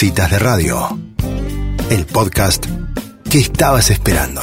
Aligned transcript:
Citas 0.00 0.30
de 0.30 0.38
Radio, 0.38 0.98
el 1.90 2.06
podcast 2.06 2.64
que 3.30 3.36
estabas 3.36 3.90
esperando. 3.90 4.40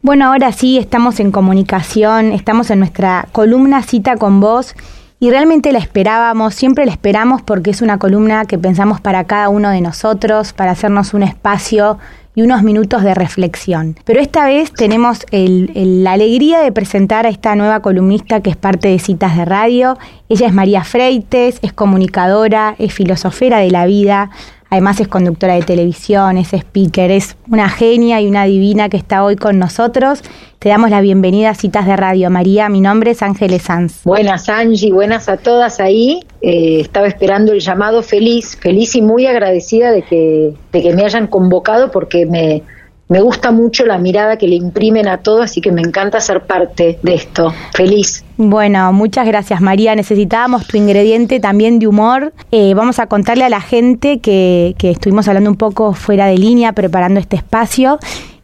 Bueno, 0.00 0.32
ahora 0.32 0.50
sí 0.52 0.78
estamos 0.78 1.20
en 1.20 1.30
comunicación, 1.30 2.32
estamos 2.32 2.70
en 2.70 2.78
nuestra 2.78 3.28
columna 3.32 3.82
Cita 3.82 4.16
con 4.16 4.40
vos 4.40 4.74
y 5.20 5.28
realmente 5.28 5.72
la 5.72 5.78
esperábamos, 5.78 6.54
siempre 6.54 6.86
la 6.86 6.92
esperamos 6.92 7.42
porque 7.42 7.72
es 7.72 7.82
una 7.82 7.98
columna 7.98 8.46
que 8.46 8.56
pensamos 8.56 9.02
para 9.02 9.24
cada 9.24 9.50
uno 9.50 9.68
de 9.68 9.82
nosotros, 9.82 10.54
para 10.54 10.70
hacernos 10.70 11.12
un 11.12 11.22
espacio 11.22 11.98
y 12.34 12.42
unos 12.42 12.62
minutos 12.62 13.02
de 13.02 13.14
reflexión. 13.14 13.96
Pero 14.04 14.20
esta 14.20 14.46
vez 14.46 14.72
tenemos 14.72 15.26
la 15.30 16.12
alegría 16.12 16.60
de 16.60 16.72
presentar 16.72 17.26
a 17.26 17.28
esta 17.28 17.54
nueva 17.56 17.80
columnista 17.80 18.40
que 18.40 18.50
es 18.50 18.56
parte 18.56 18.88
de 18.88 18.98
Citas 18.98 19.36
de 19.36 19.44
Radio. 19.44 19.98
Ella 20.28 20.46
es 20.46 20.54
María 20.54 20.84
Freites, 20.84 21.58
es 21.62 21.72
comunicadora, 21.72 22.74
es 22.78 22.92
filosofera 22.94 23.58
de 23.58 23.70
la 23.70 23.86
vida, 23.86 24.30
Además 24.72 24.98
es 25.00 25.08
conductora 25.08 25.52
de 25.52 25.60
televisión, 25.60 26.38
es 26.38 26.54
speaker, 26.54 27.10
es 27.10 27.36
una 27.50 27.68
genia 27.68 28.22
y 28.22 28.26
una 28.26 28.44
divina 28.44 28.88
que 28.88 28.96
está 28.96 29.22
hoy 29.22 29.36
con 29.36 29.58
nosotros. 29.58 30.22
Te 30.62 30.68
damos 30.68 30.90
la 30.90 31.00
bienvenida 31.00 31.50
a 31.50 31.54
Citas 31.54 31.86
de 31.86 31.96
Radio. 31.96 32.30
María, 32.30 32.68
mi 32.68 32.80
nombre 32.80 33.10
es 33.10 33.22
Ángeles 33.24 33.62
Sanz. 33.62 34.04
Buenas 34.04 34.48
Angie, 34.48 34.92
buenas 34.92 35.28
a 35.28 35.36
todas 35.36 35.80
ahí. 35.80 36.20
Eh, 36.40 36.78
estaba 36.78 37.08
esperando 37.08 37.50
el 37.50 37.58
llamado 37.58 38.00
feliz, 38.04 38.56
feliz 38.60 38.94
y 38.94 39.02
muy 39.02 39.26
agradecida 39.26 39.90
de 39.90 40.02
que, 40.02 40.54
de 40.70 40.82
que 40.82 40.94
me 40.94 41.04
hayan 41.04 41.26
convocado 41.26 41.90
porque 41.90 42.26
me, 42.26 42.62
me 43.08 43.20
gusta 43.20 43.50
mucho 43.50 43.84
la 43.86 43.98
mirada 43.98 44.38
que 44.38 44.46
le 44.46 44.54
imprimen 44.54 45.08
a 45.08 45.18
todo, 45.18 45.42
así 45.42 45.60
que 45.60 45.72
me 45.72 45.80
encanta 45.80 46.20
ser 46.20 46.42
parte 46.42 46.96
de 47.02 47.14
esto. 47.14 47.52
Feliz. 47.74 48.24
Bueno, 48.36 48.92
muchas 48.92 49.26
gracias 49.26 49.60
María. 49.60 49.96
Necesitábamos 49.96 50.68
tu 50.68 50.76
ingrediente 50.76 51.40
también 51.40 51.80
de 51.80 51.88
humor. 51.88 52.32
Eh, 52.52 52.74
vamos 52.74 53.00
a 53.00 53.08
contarle 53.08 53.42
a 53.42 53.48
la 53.48 53.60
gente 53.60 54.20
que, 54.20 54.76
que 54.78 54.92
estuvimos 54.92 55.26
hablando 55.26 55.50
un 55.50 55.56
poco 55.56 55.92
fuera 55.92 56.26
de 56.26 56.38
línea 56.38 56.72
preparando 56.72 57.18
este 57.18 57.34
espacio 57.34 57.98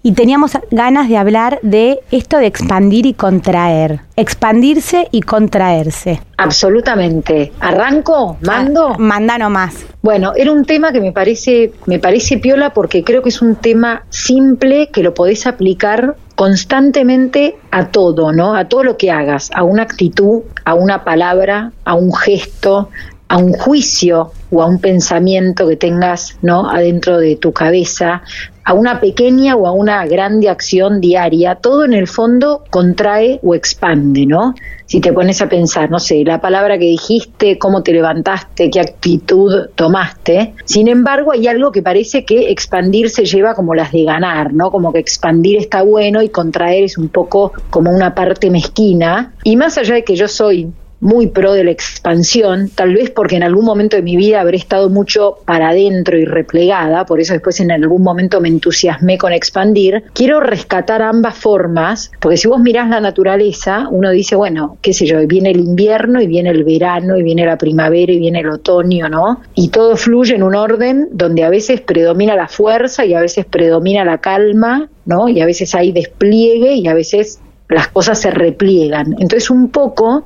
y 0.08 0.12
teníamos 0.12 0.52
ganas 0.70 1.10
de 1.10 1.18
hablar 1.18 1.58
de 1.60 2.00
esto 2.10 2.38
de 2.38 2.46
expandir 2.46 3.04
y 3.04 3.12
contraer. 3.12 4.00
Expandirse 4.16 5.06
y 5.10 5.20
contraerse. 5.20 6.22
Absolutamente. 6.38 7.52
¿Arranco? 7.60 8.38
¿Mando? 8.40 8.92
Ah, 8.94 8.96
manda 8.98 9.36
nomás. 9.36 9.84
Bueno, 10.00 10.32
era 10.34 10.50
un 10.50 10.64
tema 10.64 10.92
que 10.92 11.02
me 11.02 11.12
parece, 11.12 11.72
me 11.84 11.98
parece 11.98 12.38
piola 12.38 12.72
porque 12.72 13.04
creo 13.04 13.22
que 13.22 13.28
es 13.28 13.42
un 13.42 13.56
tema 13.56 14.06
simple 14.08 14.88
que 14.90 15.02
lo 15.02 15.12
podés 15.12 15.46
aplicar 15.46 16.16
constantemente 16.36 17.58
a 17.70 17.88
todo, 17.88 18.32
¿no? 18.32 18.54
A 18.54 18.66
todo 18.66 18.84
lo 18.84 18.96
que 18.96 19.10
hagas, 19.10 19.50
a 19.52 19.62
una 19.62 19.82
actitud, 19.82 20.40
a 20.64 20.72
una 20.72 21.04
palabra, 21.04 21.72
a 21.84 21.92
un 21.92 22.14
gesto, 22.14 22.88
a 23.28 23.36
un 23.36 23.52
juicio 23.52 24.32
o 24.50 24.62
a 24.62 24.66
un 24.66 24.80
pensamiento 24.80 25.68
que 25.68 25.76
tengas 25.76 26.38
no 26.40 26.70
adentro 26.70 27.18
de 27.18 27.36
tu 27.36 27.52
cabeza 27.52 28.22
a 28.68 28.74
una 28.74 29.00
pequeña 29.00 29.56
o 29.56 29.66
a 29.66 29.72
una 29.72 30.04
grande 30.06 30.50
acción 30.50 31.00
diaria 31.00 31.54
todo 31.54 31.86
en 31.86 31.94
el 31.94 32.06
fondo 32.06 32.64
contrae 32.68 33.40
o 33.42 33.54
expande 33.54 34.26
no 34.26 34.54
si 34.84 35.00
te 35.00 35.10
pones 35.10 35.40
a 35.40 35.48
pensar 35.48 35.90
no 35.90 35.98
sé 35.98 36.22
la 36.22 36.38
palabra 36.42 36.78
que 36.78 36.84
dijiste 36.84 37.56
cómo 37.56 37.82
te 37.82 37.94
levantaste 37.94 38.68
qué 38.70 38.80
actitud 38.80 39.70
tomaste. 39.74 40.54
Sin 40.66 40.88
embargo 40.88 41.32
hay 41.32 41.46
algo 41.46 41.72
que 41.72 41.82
parece 41.82 42.26
que 42.26 42.50
expandir 42.50 43.08
se 43.08 43.24
lleva 43.24 43.54
como 43.54 43.74
las 43.74 43.90
de 43.90 44.04
ganar 44.04 44.52
no 44.52 44.70
como 44.70 44.92
que 44.92 44.98
expandir 44.98 45.56
está 45.56 45.80
bueno 45.80 46.20
y 46.20 46.28
contraer 46.28 46.84
es 46.84 46.98
un 46.98 47.08
poco 47.08 47.52
como 47.70 47.90
una 47.90 48.14
parte 48.14 48.50
mezquina. 48.50 49.32
Y 49.44 49.56
más 49.56 49.78
allá 49.78 49.94
de 49.94 50.04
que 50.04 50.14
yo 50.14 50.28
soy 50.28 50.70
muy 51.00 51.28
pro 51.28 51.52
de 51.52 51.64
la 51.64 51.70
expansión, 51.70 52.70
tal 52.74 52.94
vez 52.94 53.10
porque 53.10 53.36
en 53.36 53.42
algún 53.42 53.64
momento 53.64 53.96
de 53.96 54.02
mi 54.02 54.16
vida 54.16 54.40
habré 54.40 54.56
estado 54.56 54.90
mucho 54.90 55.38
para 55.44 55.70
adentro 55.70 56.18
y 56.18 56.24
replegada, 56.24 57.06
por 57.06 57.20
eso 57.20 57.34
después 57.34 57.60
en 57.60 57.70
algún 57.70 58.02
momento 58.02 58.40
me 58.40 58.48
entusiasmé 58.48 59.18
con 59.18 59.32
expandir, 59.32 60.04
quiero 60.12 60.40
rescatar 60.40 61.02
ambas 61.02 61.36
formas, 61.36 62.10
porque 62.20 62.36
si 62.36 62.48
vos 62.48 62.60
mirás 62.60 62.88
la 62.88 63.00
naturaleza, 63.00 63.86
uno 63.90 64.10
dice, 64.10 64.34
bueno, 64.36 64.76
qué 64.82 64.92
sé 64.92 65.06
yo, 65.06 65.24
viene 65.26 65.50
el 65.50 65.60
invierno 65.60 66.20
y 66.20 66.26
viene 66.26 66.50
el 66.50 66.64
verano 66.64 67.16
y 67.16 67.22
viene 67.22 67.46
la 67.46 67.58
primavera 67.58 68.12
y 68.12 68.18
viene 68.18 68.40
el 68.40 68.48
otoño, 68.48 69.08
¿no? 69.08 69.40
Y 69.54 69.68
todo 69.68 69.96
fluye 69.96 70.34
en 70.34 70.42
un 70.42 70.54
orden 70.54 71.08
donde 71.12 71.44
a 71.44 71.50
veces 71.50 71.80
predomina 71.80 72.34
la 72.34 72.48
fuerza 72.48 73.04
y 73.04 73.14
a 73.14 73.20
veces 73.20 73.44
predomina 73.44 74.04
la 74.04 74.18
calma, 74.18 74.88
¿no? 75.04 75.28
Y 75.28 75.40
a 75.40 75.46
veces 75.46 75.74
hay 75.74 75.92
despliegue 75.92 76.74
y 76.74 76.88
a 76.88 76.94
veces 76.94 77.40
las 77.68 77.88
cosas 77.88 78.20
se 78.20 78.30
repliegan. 78.30 79.14
Entonces 79.18 79.50
un 79.50 79.68
poco 79.68 80.24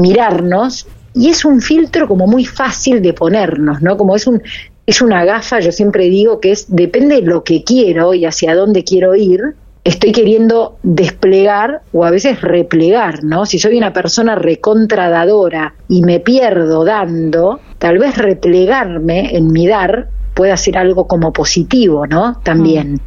mirarnos 0.00 0.86
y 1.14 1.28
es 1.28 1.44
un 1.44 1.60
filtro 1.60 2.06
como 2.08 2.26
muy 2.26 2.44
fácil 2.44 3.02
de 3.02 3.12
ponernos, 3.12 3.82
¿no? 3.82 3.96
Como 3.96 4.16
es 4.16 4.26
un 4.26 4.42
es 4.86 5.00
una 5.02 5.24
gafa, 5.24 5.60
yo 5.60 5.70
siempre 5.70 6.04
digo 6.04 6.40
que 6.40 6.50
es 6.50 6.74
depende 6.74 7.16
de 7.16 7.22
lo 7.22 7.44
que 7.44 7.62
quiero 7.62 8.12
y 8.12 8.24
hacia 8.24 8.56
dónde 8.56 8.82
quiero 8.82 9.14
ir, 9.14 9.54
estoy 9.84 10.12
queriendo 10.12 10.78
desplegar 10.82 11.82
o 11.92 12.04
a 12.04 12.10
veces 12.10 12.40
replegar, 12.40 13.22
¿no? 13.22 13.46
Si 13.46 13.58
soy 13.58 13.76
una 13.76 13.92
persona 13.92 14.34
recontradadora 14.34 15.74
y 15.88 16.02
me 16.02 16.18
pierdo 16.18 16.84
dando, 16.84 17.60
tal 17.78 17.98
vez 17.98 18.16
replegarme 18.18 19.36
en 19.36 19.52
mi 19.52 19.66
dar 19.68 20.08
pueda 20.34 20.56
ser 20.56 20.78
algo 20.78 21.06
como 21.06 21.32
positivo, 21.32 22.06
¿no? 22.06 22.40
También. 22.42 23.00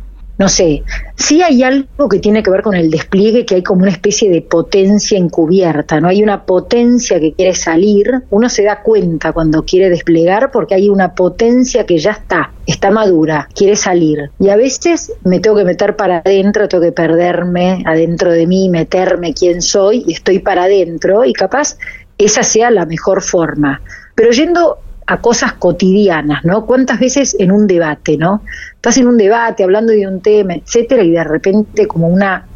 No 0.43 0.49
sé, 0.49 0.83
sí 1.15 1.41
hay 1.41 1.63
algo 1.63 2.09
que 2.09 2.19
tiene 2.19 2.43
que 2.43 2.51
ver 2.51 2.63
con 2.63 2.75
el 2.75 2.91
despliegue, 2.91 3.45
que 3.45 3.55
hay 3.55 3.63
como 3.63 3.83
una 3.83 3.91
especie 3.91 4.29
de 4.29 4.41
potencia 4.41 5.17
encubierta, 5.17 6.01
¿no? 6.01 6.09
Hay 6.09 6.21
una 6.21 6.45
potencia 6.45 7.17
que 7.17 7.31
quiere 7.31 7.55
salir, 7.55 8.23
uno 8.29 8.49
se 8.49 8.63
da 8.63 8.81
cuenta 8.81 9.31
cuando 9.31 9.63
quiere 9.63 9.89
desplegar 9.89 10.51
porque 10.51 10.75
hay 10.75 10.89
una 10.89 11.15
potencia 11.15 11.85
que 11.85 11.97
ya 11.97 12.11
está, 12.11 12.51
está 12.67 12.91
madura, 12.91 13.47
quiere 13.55 13.77
salir. 13.77 14.31
Y 14.37 14.49
a 14.49 14.57
veces 14.57 15.13
me 15.23 15.39
tengo 15.39 15.55
que 15.55 15.63
meter 15.63 15.95
para 15.95 16.17
adentro, 16.17 16.67
tengo 16.67 16.83
que 16.83 16.91
perderme 16.91 17.81
adentro 17.85 18.29
de 18.29 18.45
mí, 18.45 18.67
meterme 18.67 19.33
quién 19.33 19.61
soy 19.61 20.03
y 20.05 20.11
estoy 20.11 20.39
para 20.39 20.63
adentro 20.63 21.23
y 21.23 21.31
capaz 21.31 21.77
esa 22.17 22.43
sea 22.43 22.69
la 22.69 22.85
mejor 22.85 23.21
forma. 23.21 23.81
Pero 24.13 24.31
yendo 24.31 24.79
a 25.05 25.21
cosas 25.21 25.53
cotidianas, 25.53 26.43
¿no? 26.45 26.65
¿Cuántas 26.65 26.99
veces 26.99 27.35
en 27.39 27.51
un 27.51 27.67
debate, 27.67 28.17
¿no? 28.17 28.41
Estás 28.75 28.97
en 28.97 29.07
un 29.07 29.17
debate 29.17 29.63
hablando 29.63 29.93
de 29.93 30.07
un 30.07 30.21
tema, 30.21 30.55
etcétera, 30.55 31.03
y 31.03 31.11
de 31.11 31.23
repente 31.23 31.87
como 31.87 32.07
una 32.07 32.47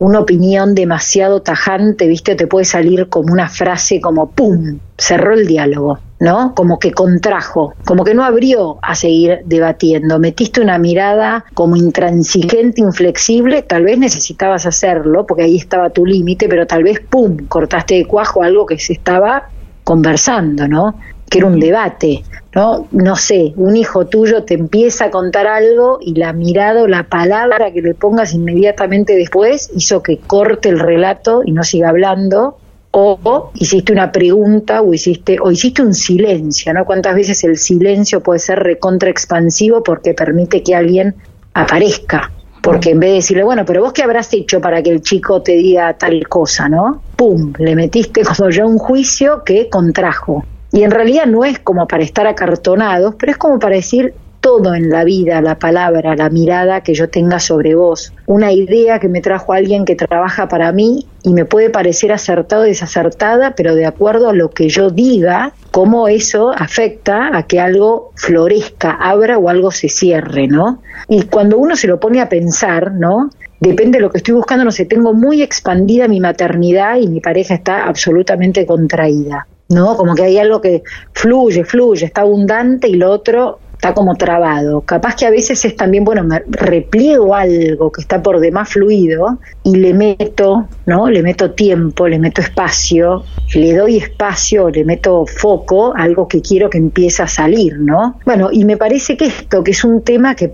una 0.00 0.18
opinión 0.18 0.74
demasiado 0.74 1.42
tajante, 1.42 2.08
¿viste? 2.08 2.34
Te 2.34 2.46
puede 2.46 2.64
salir 2.64 3.08
como 3.10 3.32
una 3.32 3.50
frase 3.50 4.00
como 4.00 4.30
¡pum! 4.30 4.78
cerró 4.96 5.34
el 5.34 5.46
diálogo, 5.46 5.98
¿no? 6.18 6.54
Como 6.54 6.78
que 6.78 6.92
contrajo, 6.92 7.74
como 7.84 8.02
que 8.02 8.14
no 8.14 8.24
abrió 8.24 8.78
a 8.80 8.94
seguir 8.94 9.40
debatiendo. 9.44 10.18
Metiste 10.18 10.62
una 10.62 10.78
mirada 10.78 11.44
como 11.52 11.76
intransigente, 11.76 12.80
inflexible, 12.80 13.60
tal 13.60 13.84
vez 13.84 13.98
necesitabas 13.98 14.64
hacerlo, 14.64 15.26
porque 15.26 15.42
ahí 15.42 15.56
estaba 15.56 15.90
tu 15.90 16.06
límite, 16.06 16.48
pero 16.48 16.66
tal 16.66 16.82
vez 16.82 17.00
¡pum! 17.00 17.36
cortaste 17.46 17.96
de 17.96 18.06
cuajo 18.06 18.42
algo 18.42 18.64
que 18.64 18.78
se 18.78 18.94
estaba 18.94 19.50
conversando, 19.84 20.66
¿no? 20.66 20.94
Que 21.30 21.38
era 21.38 21.46
un 21.46 21.60
debate, 21.60 22.24
¿no? 22.54 22.88
No 22.90 23.16
sé, 23.16 23.54
un 23.56 23.76
hijo 23.76 24.06
tuyo 24.06 24.42
te 24.42 24.54
empieza 24.54 25.06
a 25.06 25.10
contar 25.10 25.46
algo 25.46 25.98
y 26.02 26.14
la 26.16 26.32
mirada 26.32 26.82
o 26.82 26.88
la 26.88 27.04
palabra 27.04 27.72
que 27.72 27.80
le 27.80 27.94
pongas 27.94 28.34
inmediatamente 28.34 29.16
después 29.16 29.70
hizo 29.74 30.02
que 30.02 30.18
corte 30.18 30.68
el 30.68 30.80
relato 30.80 31.42
y 31.44 31.52
no 31.52 31.62
siga 31.62 31.88
hablando, 31.88 32.58
o 32.92 33.52
hiciste 33.54 33.92
una 33.92 34.10
pregunta 34.10 34.82
o 34.82 34.92
hiciste 34.92 35.38
o 35.40 35.52
hiciste 35.52 35.82
un 35.82 35.94
silencio, 35.94 36.74
¿no? 36.74 36.84
Cuántas 36.84 37.14
veces 37.14 37.44
el 37.44 37.56
silencio 37.56 38.20
puede 38.20 38.40
ser 38.40 38.58
recontra 38.58 39.10
expansivo 39.10 39.84
porque 39.84 40.12
permite 40.12 40.64
que 40.64 40.74
alguien 40.74 41.14
aparezca, 41.54 42.32
porque 42.62 42.90
en 42.90 43.00
vez 43.00 43.10
de 43.10 43.14
decirle, 43.16 43.44
bueno, 43.44 43.64
pero 43.64 43.82
vos 43.82 43.92
qué 43.92 44.02
habrás 44.02 44.32
hecho 44.32 44.60
para 44.60 44.82
que 44.82 44.90
el 44.90 45.02
chico 45.02 45.40
te 45.42 45.52
diga 45.52 45.94
tal 45.94 46.26
cosa, 46.26 46.68
¿no? 46.68 47.02
Pum, 47.14 47.52
le 47.58 47.76
metiste 47.76 48.22
como 48.24 48.50
ya 48.50 48.66
un 48.66 48.78
juicio 48.78 49.44
que 49.44 49.68
contrajo. 49.68 50.44
Y 50.72 50.82
en 50.82 50.90
realidad 50.90 51.26
no 51.26 51.44
es 51.44 51.58
como 51.58 51.86
para 51.86 52.04
estar 52.04 52.26
acartonados, 52.26 53.14
pero 53.18 53.32
es 53.32 53.38
como 53.38 53.58
para 53.58 53.76
decir 53.76 54.14
todo 54.40 54.74
en 54.74 54.88
la 54.88 55.04
vida, 55.04 55.40
la 55.42 55.58
palabra, 55.58 56.16
la 56.16 56.30
mirada 56.30 56.80
que 56.80 56.94
yo 56.94 57.10
tenga 57.10 57.38
sobre 57.38 57.74
vos, 57.74 58.12
una 58.26 58.52
idea 58.52 58.98
que 58.98 59.08
me 59.08 59.20
trajo 59.20 59.52
alguien 59.52 59.84
que 59.84 59.96
trabaja 59.96 60.48
para 60.48 60.72
mí 60.72 61.06
y 61.22 61.34
me 61.34 61.44
puede 61.44 61.68
parecer 61.68 62.10
acertada 62.12 62.62
o 62.62 62.64
desacertada, 62.64 63.54
pero 63.54 63.74
de 63.74 63.84
acuerdo 63.84 64.30
a 64.30 64.32
lo 64.32 64.50
que 64.50 64.68
yo 64.68 64.90
diga, 64.90 65.52
cómo 65.70 66.08
eso 66.08 66.52
afecta 66.56 67.36
a 67.36 67.42
que 67.42 67.60
algo 67.60 68.12
florezca, 68.16 68.92
abra 68.92 69.38
o 69.38 69.48
algo 69.50 69.70
se 69.70 69.88
cierre, 69.88 70.48
¿no? 70.48 70.82
Y 71.08 71.24
cuando 71.24 71.58
uno 71.58 71.76
se 71.76 71.86
lo 71.86 72.00
pone 72.00 72.20
a 72.20 72.28
pensar, 72.28 72.92
¿no? 72.92 73.30
Depende 73.60 73.98
de 73.98 74.02
lo 74.02 74.10
que 74.10 74.18
estoy 74.18 74.34
buscando, 74.34 74.64
no 74.64 74.72
sé, 74.72 74.86
tengo 74.86 75.12
muy 75.12 75.42
expandida 75.42 76.08
mi 76.08 76.18
maternidad 76.18 76.96
y 76.96 77.08
mi 77.08 77.20
pareja 77.20 77.52
está 77.52 77.84
absolutamente 77.84 78.64
contraída. 78.64 79.46
¿No? 79.70 79.96
Como 79.96 80.14
que 80.14 80.24
hay 80.24 80.38
algo 80.38 80.60
que 80.60 80.82
fluye, 81.12 81.64
fluye, 81.64 82.06
está 82.06 82.22
abundante 82.22 82.88
y 82.88 82.94
lo 82.94 83.10
otro 83.10 83.58
está 83.80 83.94
como 83.94 84.14
trabado. 84.14 84.82
Capaz 84.82 85.16
que 85.16 85.24
a 85.24 85.30
veces 85.30 85.64
es 85.64 85.74
también, 85.74 86.04
bueno, 86.04 86.22
me 86.22 86.42
repliego 86.46 87.34
algo 87.34 87.90
que 87.90 88.02
está 88.02 88.22
por 88.22 88.38
demás 88.38 88.68
fluido 88.68 89.38
y 89.64 89.76
le 89.76 89.94
meto, 89.94 90.66
¿no? 90.84 91.08
Le 91.08 91.22
meto 91.22 91.52
tiempo, 91.52 92.06
le 92.06 92.18
meto 92.18 92.42
espacio, 92.42 93.24
le 93.54 93.74
doy 93.74 93.96
espacio, 93.96 94.68
le 94.68 94.84
meto 94.84 95.24
foco, 95.24 95.94
algo 95.96 96.28
que 96.28 96.42
quiero 96.42 96.68
que 96.68 96.76
empiece 96.76 97.22
a 97.22 97.26
salir, 97.26 97.78
¿no? 97.78 98.18
Bueno, 98.26 98.50
y 98.52 98.66
me 98.66 98.76
parece 98.76 99.16
que 99.16 99.26
esto, 99.26 99.64
que 99.64 99.70
es 99.70 99.82
un 99.82 100.02
tema 100.02 100.34
que, 100.34 100.52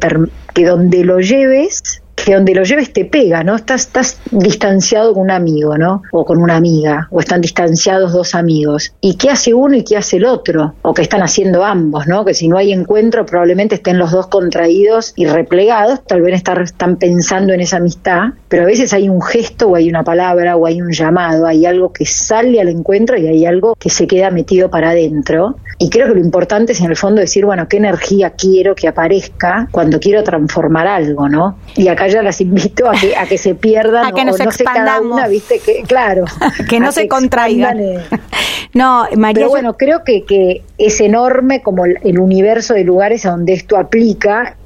que 0.54 0.64
donde 0.64 1.02
lo 1.02 1.18
lleves, 1.18 2.02
que 2.16 2.34
donde 2.34 2.54
lo 2.54 2.64
lleves 2.64 2.92
te 2.92 3.04
pega, 3.04 3.44
¿no? 3.44 3.54
Estás, 3.54 3.82
estás 3.82 4.20
distanciado 4.30 5.14
con 5.14 5.24
un 5.24 5.30
amigo, 5.30 5.76
¿no? 5.78 6.02
O 6.10 6.24
con 6.24 6.38
una 6.38 6.56
amiga, 6.56 7.08
o 7.10 7.20
están 7.20 7.40
distanciados 7.40 8.12
dos 8.12 8.34
amigos. 8.34 8.92
¿Y 9.00 9.16
qué 9.16 9.30
hace 9.30 9.54
uno 9.54 9.76
y 9.76 9.84
qué 9.84 9.96
hace 9.96 10.16
el 10.16 10.24
otro? 10.24 10.74
O 10.82 10.94
que 10.94 11.02
están 11.02 11.22
haciendo 11.22 11.64
ambos, 11.64 12.06
¿no? 12.06 12.24
Que 12.24 12.34
si 12.34 12.48
no 12.48 12.56
hay 12.56 12.72
encuentro 12.72 13.26
probablemente 13.26 13.76
estén 13.76 13.98
los 13.98 14.10
dos 14.10 14.26
contraídos 14.28 15.12
y 15.14 15.26
replegados, 15.26 16.04
tal 16.04 16.22
vez 16.22 16.42
están 16.64 16.96
pensando 16.96 17.52
en 17.52 17.60
esa 17.60 17.76
amistad, 17.76 18.30
pero 18.48 18.62
a 18.64 18.66
veces 18.66 18.92
hay 18.92 19.08
un 19.08 19.22
gesto 19.22 19.68
o 19.68 19.76
hay 19.76 19.88
una 19.88 20.02
palabra 20.02 20.56
o 20.56 20.66
hay 20.66 20.80
un 20.80 20.92
llamado, 20.92 21.46
hay 21.46 21.66
algo 21.66 21.92
que 21.92 22.06
sale 22.06 22.60
al 22.60 22.68
encuentro 22.68 23.18
y 23.18 23.26
hay 23.26 23.46
algo 23.46 23.74
que 23.78 23.90
se 23.90 24.06
queda 24.06 24.30
metido 24.30 24.70
para 24.70 24.90
adentro. 24.90 25.56
Y 25.78 25.90
creo 25.90 26.08
que 26.08 26.14
lo 26.14 26.20
importante 26.20 26.72
es 26.72 26.80
en 26.80 26.86
el 26.86 26.96
fondo 26.96 27.20
decir, 27.20 27.44
bueno, 27.44 27.68
¿qué 27.68 27.76
energía 27.76 28.30
quiero 28.30 28.74
que 28.74 28.88
aparezca 28.88 29.68
cuando 29.70 30.00
quiero 30.00 30.22
transformar 30.24 30.86
algo, 30.86 31.28
¿no? 31.28 31.58
Y 31.76 31.88
acá 31.88 32.05
ya 32.08 32.22
las 32.22 32.40
invito 32.40 32.88
a 32.88 32.94
que, 32.94 33.16
a 33.16 33.26
que 33.26 33.38
se 33.38 33.54
pierdan 33.54 34.06
a 34.06 34.12
que 34.12 34.24
nos 34.24 34.40
o 34.40 34.44
no 34.44 34.50
expandamos. 34.50 35.28
¿viste? 35.28 35.58
Que, 35.58 35.82
claro. 35.82 36.24
que 36.68 36.80
no 36.80 36.92
se 36.92 37.08
contraigan. 37.08 37.78
Eh. 37.78 38.04
no, 38.74 39.06
María. 39.16 39.34
Pero 39.34 39.48
bueno, 39.48 39.76
creo 39.76 40.04
que, 40.04 40.24
que 40.24 40.62
es 40.78 41.00
enorme 41.00 41.62
como 41.62 41.84
el 41.84 42.18
universo 42.18 42.74
de 42.74 42.84
lugares 42.84 43.26
a 43.26 43.30
donde 43.30 43.52
esto 43.52 43.76
aplica 43.76 44.56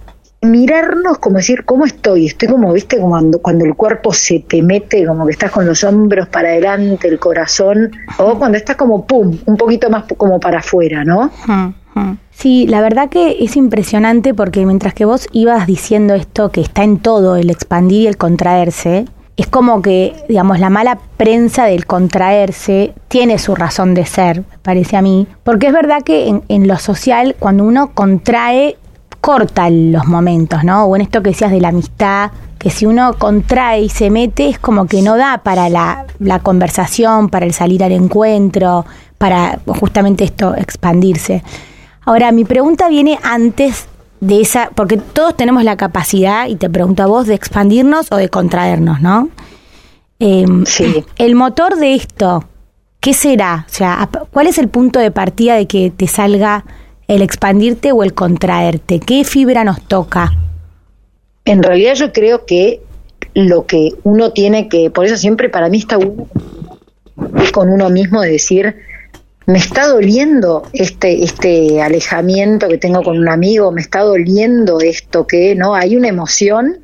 mirarnos 0.43 1.19
como 1.19 1.37
decir, 1.37 1.65
¿cómo 1.65 1.85
estoy? 1.85 2.27
Estoy 2.27 2.49
como, 2.49 2.73
viste, 2.73 2.97
como 2.97 3.11
cuando, 3.11 3.43
cuando, 3.43 3.65
el 3.65 3.75
cuerpo 3.75 4.13
se 4.13 4.41
te 4.41 4.63
mete, 4.63 5.07
como 5.07 5.27
que 5.27 5.33
estás 5.33 5.51
con 5.51 5.67
los 5.67 5.85
hombros 5.85 6.29
para 6.29 6.49
adelante, 6.49 7.09
el 7.09 7.19
corazón, 7.19 7.93
o 8.19 8.39
cuando 8.39 8.57
estás 8.57 8.77
como, 8.77 9.07
pum, 9.07 9.39
un 9.45 9.57
poquito 9.57 9.91
más 9.91 10.05
como 10.17 10.41
para 10.41 10.61
afuera, 10.61 11.05
¿no? 11.05 11.31
Sí, 12.31 12.67
la 12.67 12.81
verdad 12.81 13.11
que 13.11 13.37
es 13.41 13.57
impresionante 13.57 14.33
porque 14.33 14.65
mientras 14.65 14.95
que 14.95 15.05
vos 15.05 15.29
ibas 15.33 15.67
diciendo 15.67 16.15
esto, 16.15 16.51
que 16.51 16.63
está 16.63 16.85
en 16.85 16.99
todo, 16.99 17.37
el 17.37 17.51
expandir 17.51 18.03
y 18.03 18.07
el 18.07 18.17
contraerse, 18.17 19.05
es 19.37 19.47
como 19.47 19.83
que, 19.83 20.15
digamos, 20.29 20.59
la 20.59 20.71
mala 20.71 20.99
prensa 21.17 21.65
del 21.65 21.87
contraerse 21.87 22.95
tiene 23.09 23.39
su 23.39 23.55
razón 23.55 23.95
de 23.95 24.07
ser, 24.07 24.45
parece 24.63 24.97
a 24.97 25.03
mí, 25.03 25.27
porque 25.45 25.67
es 25.67 25.73
verdad 25.73 26.03
que 26.03 26.29
en, 26.29 26.43
en 26.49 26.67
lo 26.67 26.79
social, 26.79 27.37
cuando 27.39 27.65
uno 27.65 27.93
contrae, 27.93 28.77
corta 29.21 29.69
los 29.71 30.07
momentos, 30.07 30.65
¿no? 30.65 30.85
O 30.85 30.97
en 30.97 31.03
esto 31.03 31.23
que 31.23 31.31
decías 31.31 31.51
de 31.51 31.61
la 31.61 31.69
amistad, 31.69 32.31
que 32.59 32.71
si 32.71 32.85
uno 32.85 33.15
contrae 33.19 33.81
y 33.83 33.89
se 33.89 34.11
mete 34.11 34.49
es 34.49 34.59
como 34.59 34.87
que 34.87 35.01
no 35.01 35.17
da 35.17 35.39
para 35.39 35.71
la, 35.71 36.05
la 36.19 36.41
conversación, 36.41 37.31
para 37.31 37.47
el 37.47 37.55
salir 37.55 37.83
al 37.83 37.93
encuentro, 37.93 38.85
para 39.17 39.59
justamente 39.67 40.25
esto, 40.25 40.55
expandirse. 40.55 41.43
Ahora, 42.11 42.33
mi 42.33 42.45
pregunta 42.45 42.89
viene 42.89 43.21
antes 43.23 43.87
de 44.19 44.41
esa, 44.41 44.73
porque 44.75 44.97
todos 44.97 45.37
tenemos 45.37 45.63
la 45.63 45.77
capacidad, 45.77 46.49
y 46.49 46.57
te 46.57 46.69
pregunto 46.69 47.05
a 47.05 47.07
vos, 47.07 47.29
de 47.29 47.35
expandirnos 47.35 48.09
o 48.11 48.17
de 48.17 48.29
contraernos, 48.29 49.01
¿no? 49.01 49.29
Em, 50.19 50.67
sí. 50.67 51.05
El 51.19 51.37
motor 51.37 51.77
de 51.77 51.95
esto, 51.95 52.43
¿qué 52.99 53.15
será? 53.15 53.65
O 53.69 53.73
sea, 53.73 54.09
¿cuál 54.33 54.49
es 54.49 54.59
el 54.59 54.67
punto 54.67 54.99
de 54.99 55.13
partida 55.13 55.55
de 55.55 55.69
que 55.69 55.93
te 55.97 56.09
salga 56.09 56.65
el 57.07 57.23
expandirte 57.23 57.93
o 57.93 58.03
el 58.03 58.13
contraerte? 58.13 58.99
¿Qué 58.99 59.23
fibra 59.23 59.63
nos 59.63 59.81
toca? 59.81 60.33
En 61.45 61.63
realidad 61.63 61.95
yo 61.95 62.13
creo 62.13 62.45
que 62.45 62.83
lo 63.35 63.67
que 63.67 63.91
uno 64.03 64.33
tiene 64.33 64.69
que, 64.69 64.91
por 64.91 65.07
eso 65.07 65.17
siempre 65.17 65.49
para 65.49 65.69
mí 65.69 65.79
está 65.79 65.97
con 67.53 67.71
uno 67.71 67.89
mismo 67.89 68.21
de 68.21 68.33
decir, 68.33 68.75
me 69.47 69.59
está 69.59 69.89
doliendo 69.89 70.63
este, 70.73 71.25
este 71.25 71.83
alejamiento 71.83 72.69
que 72.69 72.79
tengo 72.79 73.03
con 73.03 73.19
un 73.19 73.29
amigo, 73.29 73.73
me 73.73 73.81
está 73.81 74.01
doliendo 74.01 74.81
esto 74.81 75.27
que, 75.27 75.55
¿no? 75.55 75.75
Hay 75.75 75.97
una 75.97 76.09
emoción 76.09 76.79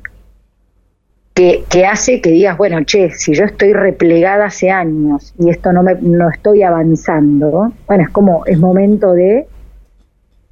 que, 1.33 1.63
que, 1.69 1.85
hace 1.85 2.19
que 2.19 2.31
digas, 2.31 2.57
bueno, 2.57 2.83
che, 2.83 3.11
si 3.11 3.33
yo 3.33 3.45
estoy 3.45 3.73
replegada 3.73 4.45
hace 4.45 4.71
años 4.71 5.33
y 5.39 5.49
esto 5.49 5.71
no 5.71 5.83
me 5.83 5.95
no 6.01 6.29
estoy 6.29 6.63
avanzando, 6.63 7.71
bueno, 7.85 8.03
es 8.03 8.09
como, 8.09 8.45
es 8.45 8.57
momento 8.57 9.13
de 9.13 9.47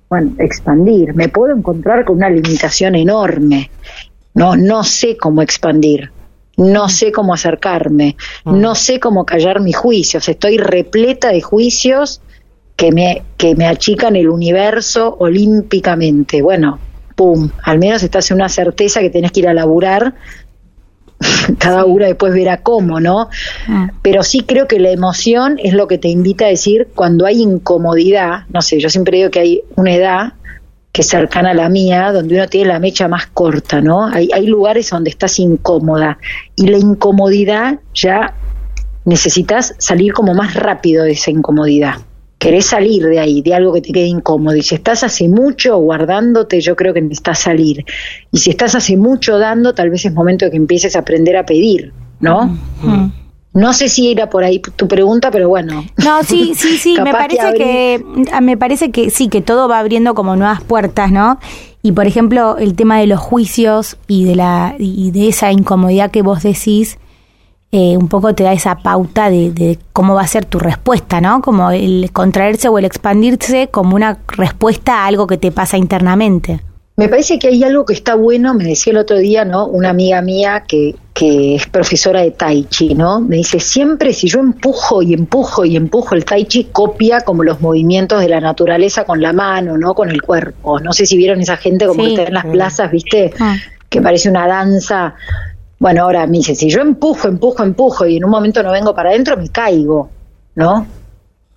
bueno, 0.09 0.31
expandir. 0.37 1.13
Me 1.15 1.29
puedo 1.29 1.55
encontrar 1.55 2.05
con 2.05 2.17
una 2.17 2.29
limitación 2.29 2.95
enorme. 2.95 3.71
No, 4.33 4.55
no 4.55 4.83
sé 4.83 5.17
cómo 5.17 5.41
expandir. 5.41 6.11
No 6.57 6.89
sé 6.89 7.11
cómo 7.11 7.33
acercarme. 7.33 8.15
Mm. 8.43 8.61
No 8.61 8.75
sé 8.75 8.99
cómo 8.99 9.25
callar 9.25 9.59
mis 9.59 9.75
juicios. 9.75 10.27
Estoy 10.29 10.57
repleta 10.57 11.29
de 11.29 11.41
juicios 11.41 12.21
que 12.75 12.91
me, 12.91 13.23
que 13.37 13.55
me 13.55 13.67
achican 13.67 14.15
el 14.15 14.29
universo 14.29 15.15
olímpicamente. 15.19 16.41
Bueno, 16.41 16.79
pum, 17.15 17.49
al 17.63 17.79
menos 17.79 18.03
estás 18.03 18.29
en 18.31 18.35
una 18.35 18.49
certeza 18.49 18.99
que 18.99 19.09
tenés 19.09 19.31
que 19.31 19.41
ir 19.41 19.47
a 19.47 19.53
laburar 19.53 20.15
cada 21.59 21.85
uno 21.85 22.05
después 22.05 22.33
verá 22.33 22.61
cómo, 22.61 22.99
¿no? 22.99 23.29
Ah. 23.67 23.91
Pero 24.01 24.23
sí 24.23 24.41
creo 24.41 24.67
que 24.67 24.79
la 24.79 24.91
emoción 24.91 25.59
es 25.61 25.73
lo 25.73 25.87
que 25.87 25.97
te 25.97 26.09
invita 26.09 26.45
a 26.45 26.49
decir 26.49 26.89
cuando 26.95 27.25
hay 27.25 27.41
incomodidad, 27.41 28.43
no 28.49 28.61
sé, 28.61 28.79
yo 28.79 28.89
siempre 28.89 29.17
digo 29.17 29.29
que 29.29 29.39
hay 29.39 29.61
una 29.75 29.93
edad 29.93 30.33
que 30.95 31.01
es 31.01 31.09
cercana 31.09 31.51
a 31.51 31.53
la 31.53 31.67
mía, 31.67 32.13
donde 32.13 32.35
uno 32.35 32.47
tiene 32.47 32.69
la 32.69 32.79
mecha 32.79 33.09
más 33.09 33.27
corta, 33.27 33.81
¿no? 33.81 34.05
Hay, 34.05 34.29
hay 34.33 34.47
lugares 34.47 34.89
donde 34.89 35.09
estás 35.09 35.39
incómoda 35.39 36.17
y 36.55 36.67
la 36.67 36.77
incomodidad 36.77 37.79
ya 37.93 38.33
necesitas 39.03 39.75
salir 39.77 40.13
como 40.13 40.33
más 40.33 40.53
rápido 40.53 41.03
de 41.03 41.11
esa 41.11 41.31
incomodidad 41.31 41.95
querés 42.37 42.67
salir 42.67 43.03
de 43.03 43.19
ahí, 43.19 43.41
de 43.41 43.55
algo 43.55 43.73
que 43.73 43.81
te 43.81 43.91
quede 43.91 44.05
incómodo. 44.05 44.55
Y 44.55 44.61
si 44.61 44.75
estás 44.75 45.03
hace 45.03 45.27
mucho 45.27 45.75
guardándote, 45.77 46.61
yo 46.61 46.75
creo 46.75 46.93
que 46.93 47.01
necesitas 47.01 47.39
salir. 47.39 47.83
Y 48.31 48.37
si 48.37 48.51
estás 48.51 48.75
hace 48.75 48.95
mucho 48.95 49.37
dando, 49.39 49.73
tal 49.73 49.89
vez 49.89 50.05
es 50.05 50.13
momento 50.13 50.45
de 50.45 50.51
que 50.51 50.57
empieces 50.57 50.95
a 50.95 50.99
aprender 50.99 51.35
a 51.37 51.45
pedir, 51.45 51.91
¿no? 52.19 52.55
No 53.55 53.71
sé 53.71 53.87
si 53.87 54.11
era 54.11 54.29
por 54.29 54.43
ahí 54.43 54.59
tu 54.59 54.87
pregunta, 54.87 55.31
pero 55.31 55.47
bueno. 55.47 55.85
No, 56.03 56.23
sí, 56.23 56.53
sí, 56.57 56.77
sí, 56.77 56.97
me 57.01 57.11
parece 57.11 57.53
que, 57.53 58.05
me 58.41 58.57
parece 58.57 58.91
que 58.91 59.09
sí, 59.09 59.29
que 59.29 59.41
todo 59.41 59.69
va 59.69 59.79
abriendo 59.79 60.13
como 60.13 60.35
nuevas 60.35 60.61
puertas, 60.61 61.11
¿no? 61.11 61.39
Y 61.81 61.93
por 61.93 62.05
ejemplo, 62.05 62.57
el 62.57 62.75
tema 62.75 62.99
de 62.99 63.07
los 63.07 63.19
juicios 63.19 63.97
y 64.07 64.25
de 64.25 64.35
la 64.35 64.75
y 64.77 65.11
de 65.11 65.29
esa 65.29 65.53
incomodidad 65.53 66.11
que 66.11 66.21
vos 66.21 66.43
decís, 66.43 66.97
eh, 67.71 67.97
un 67.97 68.09
poco 68.09 68.35
te 68.35 68.43
da 68.43 68.53
esa 68.53 68.77
pauta 68.79 69.29
de, 69.29 69.79
cómo 69.93 70.15
va 70.15 70.21
a 70.21 70.27
ser 70.27 70.45
tu 70.45 70.59
respuesta, 70.59 71.21
¿no? 71.21 71.41
Como 71.41 71.71
el 71.71 72.09
contraerse 72.11 72.67
o 72.67 72.77
el 72.77 72.85
expandirse 72.85 73.69
como 73.69 73.95
una 73.95 74.19
respuesta 74.27 75.03
a 75.03 75.07
algo 75.07 75.27
que 75.27 75.37
te 75.37 75.51
pasa 75.51 75.77
internamente. 75.77 76.61
Me 76.97 77.09
parece 77.09 77.39
que 77.39 77.49
hay 77.49 77.63
algo 77.63 77.85
que 77.85 77.93
está 77.93 78.15
bueno, 78.15 78.53
me 78.53 78.65
decía 78.65 78.91
el 78.91 78.97
otro 78.97 79.17
día, 79.17 79.45
¿no? 79.45 79.65
Una 79.67 79.89
amiga 79.89 80.21
mía 80.21 80.63
que, 80.67 80.95
que 81.15 81.55
es 81.55 81.67
profesora 81.67 82.21
de 82.21 82.31
Tai 82.31 82.65
Chi, 82.65 82.93
¿no? 82.93 83.21
Me 83.21 83.37
dice, 83.37 83.61
siempre 83.61 84.11
si 84.11 84.27
yo 84.27 84.41
empujo 84.41 85.01
y 85.01 85.13
empujo 85.13 85.63
y 85.63 85.77
empujo 85.77 86.13
el 86.13 86.25
Tai 86.25 86.43
Chi, 86.43 86.65
copia 86.65 87.21
como 87.21 87.41
los 87.43 87.61
movimientos 87.61 88.19
de 88.19 88.27
la 88.27 88.41
naturaleza 88.41 89.05
con 89.05 89.21
la 89.21 89.31
mano, 89.31 89.77
¿no? 89.77 89.93
Con 89.93 90.09
el 90.09 90.21
cuerpo. 90.21 90.81
No 90.81 90.91
sé 90.91 91.05
si 91.05 91.15
vieron 91.15 91.39
esa 91.39 91.55
gente 91.55 91.87
como 91.87 92.03
que 92.03 92.09
está 92.09 92.23
en 92.23 92.33
las 92.33 92.45
plazas, 92.45 92.91
¿viste? 92.91 93.31
Ah. 93.39 93.55
Que 93.89 94.01
parece 94.01 94.29
una 94.29 94.45
danza 94.45 95.15
bueno, 95.79 96.03
ahora 96.03 96.25
me 96.25 96.37
dice, 96.37 96.55
si 96.55 96.69
yo 96.69 96.81
empujo, 96.81 97.27
empujo, 97.27 97.63
empujo 97.63 98.05
y 98.05 98.17
en 98.17 98.25
un 98.25 98.31
momento 98.31 98.63
no 98.63 98.71
vengo 98.71 98.95
para 98.95 99.09
adentro, 99.09 99.37
me 99.37 99.49
caigo, 99.49 100.09
¿no? 100.55 100.79
O 100.79 100.85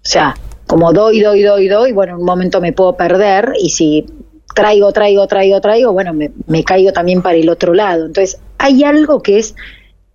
sea, 0.02 0.34
como 0.66 0.92
doy, 0.92 1.20
doy, 1.20 1.42
doy, 1.42 1.68
doy, 1.68 1.92
bueno, 1.92 2.14
en 2.14 2.20
un 2.20 2.26
momento 2.26 2.60
me 2.60 2.72
puedo 2.72 2.96
perder 2.96 3.52
y 3.60 3.70
si 3.70 4.06
traigo, 4.54 4.92
traigo, 4.92 5.26
traigo, 5.26 5.60
traigo, 5.60 5.92
bueno, 5.92 6.12
me, 6.12 6.32
me 6.46 6.64
caigo 6.64 6.92
también 6.92 7.22
para 7.22 7.36
el 7.36 7.48
otro 7.48 7.74
lado. 7.74 8.06
Entonces, 8.06 8.38
hay 8.58 8.84
algo 8.84 9.22
que 9.22 9.38
es, 9.38 9.54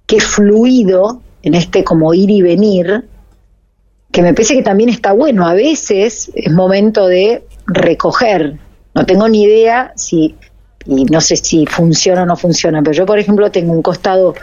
que 0.05 0.19
fluido 0.19 1.21
en 1.41 1.55
este 1.55 1.83
como 1.83 2.13
ir 2.13 2.29
y 2.29 2.41
venir, 2.41 3.05
que 4.11 4.21
me 4.21 4.33
parece 4.33 4.55
que 4.55 4.63
también 4.63 4.89
está 4.89 5.13
bueno. 5.13 5.47
A 5.47 5.53
veces 5.53 6.31
es 6.35 6.51
momento 6.51 7.07
de 7.07 7.43
recoger. 7.65 8.57
No 8.93 9.05
tengo 9.05 9.27
ni 9.27 9.43
idea 9.43 9.93
si 9.95 10.35
y 10.85 11.05
no 11.05 11.21
sé 11.21 11.37
si 11.37 11.65
funciona 11.65 12.23
o 12.23 12.25
no 12.25 12.35
funciona, 12.35 12.81
pero 12.81 12.93
yo, 12.93 13.05
por 13.05 13.19
ejemplo, 13.19 13.49
tengo 13.51 13.73
un 13.73 13.81
costado 13.81 14.35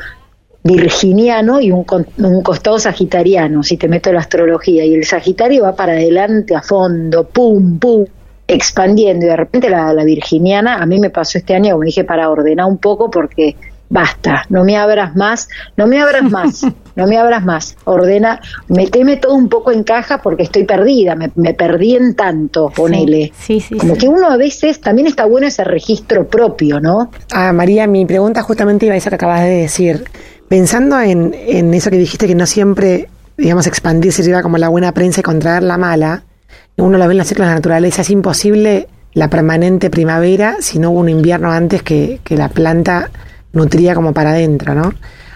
virginiano 0.63 1.61
y 1.61 1.71
un, 1.71 1.85
un 2.19 2.43
costado 2.43 2.79
sagitariano, 2.79 3.63
si 3.63 3.77
te 3.77 3.89
meto 3.89 4.13
la 4.13 4.21
astrología, 4.21 4.85
y 4.85 4.95
el 4.95 5.05
sagitario 5.05 5.65
va 5.65 5.75
para 5.75 5.93
adelante 5.93 6.55
a 6.55 6.63
fondo, 6.63 7.29
pum, 7.29 7.79
pum, 7.79 8.05
expandiendo, 8.47 9.27
y 9.27 9.29
de 9.29 9.37
repente 9.37 9.71
la, 9.71 9.93
la 9.93 10.05
virginiana, 10.05 10.77
a 10.77 10.87
mí 10.87 10.99
me 10.99 11.11
pasó 11.11 11.39
este 11.39 11.55
año, 11.55 11.73
como 11.73 11.85
dije, 11.85 12.05
para 12.05 12.29
ordenar 12.31 12.67
un 12.67 12.79
poco, 12.79 13.11
porque 13.11 13.57
basta, 13.91 14.47
no 14.49 14.65
me 14.65 14.77
abras 14.77 15.17
más, 15.17 15.49
no 15.77 15.87
me 15.87 16.01
abras 16.01 16.23
más, 16.23 16.63
no 16.97 17.07
me 17.07 17.19
abras 17.19 17.45
más, 17.45 17.77
ordena, 17.85 18.41
meteme 18.69 19.17
todo 19.17 19.35
un 19.35 19.49
poco 19.49 19.73
en 19.73 19.83
caja 19.83 20.23
porque 20.23 20.45
estoy 20.45 20.65
perdida, 20.65 21.17
me, 21.17 21.29
perdí 21.55 21.97
en 21.97 22.15
tanto, 22.15 22.71
ponele. 22.75 23.33
Sí, 23.39 23.61
sí, 23.61 23.77
Como 23.77 23.97
que 23.97 24.09
uno 24.09 24.31
a 24.31 24.37
veces 24.37 24.81
también 24.81 25.09
está 25.09 25.27
bueno 25.27 25.49
ese 25.49 25.65
registro 25.65 26.27
propio, 26.29 26.81
¿no? 26.81 27.11
Ah, 27.33 27.53
María, 27.53 27.87
mi 27.87 28.07
pregunta 28.07 28.43
justamente 28.43 28.87
iba 28.87 28.95
a 28.95 28.99
eso 28.99 29.11
que 29.11 29.17
acabas 29.17 29.43
de 29.43 29.51
decir. 29.51 30.05
Pensando 30.49 30.99
en, 31.01 31.35
en 31.35 31.75
eso 31.75 31.91
que 31.91 31.99
dijiste 31.99 32.27
que 32.27 32.35
no 32.35 32.47
siempre, 32.47 33.09
digamos, 33.37 33.67
expandirse 33.67 34.23
lleva 34.23 34.43
como 34.43 34.57
la 34.57 34.69
buena 34.69 34.93
prensa 34.93 35.21
y 35.21 35.23
contraer 35.23 35.65
la 35.65 35.79
mala, 35.79 36.23
uno 36.77 36.97
lo 36.97 37.07
ve 37.07 37.13
en 37.13 37.19
los 37.19 37.27
ciclos 37.27 37.47
de 37.47 37.51
la 37.51 37.57
naturaleza, 37.57 38.03
es 38.03 38.11
imposible 38.11 38.89
la 39.13 39.29
permanente 39.29 39.91
primavera 39.91 40.57
si 40.61 40.79
no 40.79 40.93
hubo 40.93 41.01
un 41.01 41.09
invierno 41.09 41.51
antes 41.51 41.83
que, 41.83 42.21
que 42.23 42.37
la 42.37 42.49
planta 42.49 43.11
nutría 43.53 43.95
como 43.95 44.13
para 44.13 44.31
adentro, 44.31 44.75
¿no? 44.75 44.93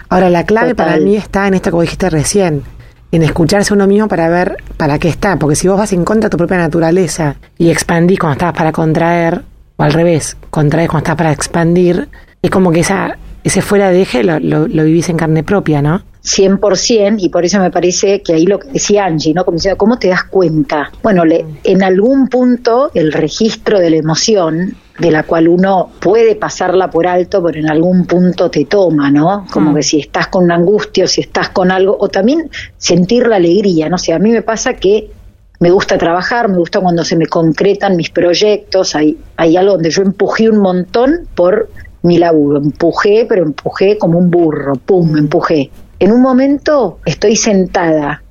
Ahora, 0.09 0.29
la 0.29 0.45
clave 0.45 0.75
para 0.75 0.97
mí 0.97 1.15
está 1.15 1.47
en 1.47 1.55
esto 1.55 1.71
que 1.71 1.81
dijiste 1.81 2.09
recién, 2.09 2.63
en 3.11 3.23
escucharse 3.23 3.73
uno 3.73 3.87
mismo 3.87 4.07
para 4.07 4.29
ver 4.29 4.57
para 4.77 4.99
qué 4.99 5.09
está, 5.09 5.37
porque 5.37 5.55
si 5.55 5.67
vos 5.67 5.77
vas 5.77 5.93
en 5.93 6.05
contra 6.05 6.27
de 6.27 6.31
tu 6.31 6.37
propia 6.37 6.57
naturaleza 6.57 7.37
y 7.57 7.69
expandís 7.69 8.19
cuando 8.19 8.33
estás 8.33 8.53
para 8.53 8.71
contraer, 8.71 9.41
o 9.77 9.83
al 9.83 9.93
revés, 9.93 10.37
contraes 10.49 10.89
cuando 10.89 11.05
estás 11.05 11.15
para 11.15 11.31
expandir, 11.31 12.07
es 12.41 12.51
como 12.51 12.71
que 12.71 12.81
esa, 12.81 13.17
ese 13.43 13.61
fuera 13.61 13.89
de 13.89 14.01
eje 14.01 14.23
lo, 14.23 14.39
lo, 14.39 14.67
lo 14.67 14.83
vivís 14.83 15.09
en 15.09 15.17
carne 15.17 15.43
propia, 15.43 15.81
¿no? 15.81 16.03
100% 16.25 17.17
y 17.19 17.29
por 17.29 17.45
eso 17.45 17.59
me 17.59 17.69
parece 17.69 18.21
que 18.21 18.33
ahí 18.33 18.45
lo 18.45 18.59
que 18.59 18.69
decía 18.69 19.05
Angie, 19.05 19.33
¿no? 19.33 19.45
Como 19.45 19.57
decía, 19.57 19.75
¿cómo 19.75 19.99
te 19.99 20.07
das 20.07 20.23
cuenta? 20.23 20.91
Bueno, 21.03 21.23
le, 21.23 21.45
en 21.63 21.83
algún 21.83 22.27
punto 22.27 22.89
el 22.95 23.13
registro 23.13 23.79
de 23.79 23.91
la 23.91 23.97
emoción 23.97 24.75
de 24.97 25.11
la 25.11 25.23
cual 25.23 25.47
uno 25.47 25.89
puede 25.99 26.35
pasarla 26.35 26.89
por 26.89 27.05
alto, 27.05 27.43
pero 27.43 27.59
en 27.59 27.69
algún 27.69 28.05
punto 28.05 28.49
te 28.49 28.65
toma, 28.65 29.11
¿no? 29.11 29.45
Como 29.51 29.71
mm. 29.71 29.75
que 29.75 29.83
si 29.83 29.99
estás 29.99 30.27
con 30.27 30.45
una 30.45 30.55
angustia 30.55 31.03
o 31.03 31.07
si 31.07 31.21
estás 31.21 31.49
con 31.49 31.71
algo, 31.71 31.97
o 31.99 32.07
también 32.07 32.49
sentir 32.77 33.27
la 33.27 33.35
alegría, 33.35 33.89
¿no? 33.89 33.95
O 33.95 33.99
sea, 33.99 34.15
a 34.15 34.19
mí 34.19 34.31
me 34.31 34.41
pasa 34.41 34.73
que 34.75 35.11
me 35.59 35.69
gusta 35.69 35.97
trabajar, 35.97 36.49
me 36.49 36.57
gusta 36.57 36.79
cuando 36.79 37.03
se 37.03 37.15
me 37.15 37.27
concretan 37.27 37.95
mis 37.97 38.09
proyectos, 38.09 38.95
hay, 38.95 39.17
hay 39.35 39.57
algo 39.57 39.73
donde 39.73 39.89
yo 39.89 40.01
empujé 40.01 40.49
un 40.49 40.59
montón 40.59 41.27
por 41.35 41.69
mi 42.01 42.17
laburo, 42.17 42.59
empujé, 42.59 43.25
pero 43.27 43.43
empujé 43.43 43.97
como 43.97 44.19
un 44.19 44.29
burro, 44.29 44.75
pum, 44.75 45.17
empujé. 45.17 45.71
En 45.99 46.11
un 46.11 46.21
momento 46.21 46.99
estoy 47.05 47.35
sentada 47.35 48.21